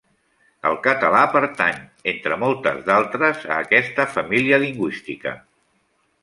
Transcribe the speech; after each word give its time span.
El 0.67 0.77
català 0.85 1.19
pertany, 1.35 1.77
entre 2.13 2.37
moltes 2.45 2.79
d'altres, 2.87 3.45
a 3.53 3.59
aquesta 3.67 4.07
família 4.15 4.61
lingüística. 4.65 5.37